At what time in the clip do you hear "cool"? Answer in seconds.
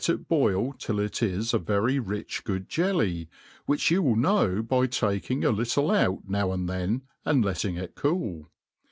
7.93-8.49